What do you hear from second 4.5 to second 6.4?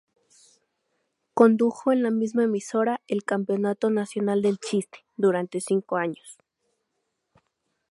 Chiste" durante cinco años.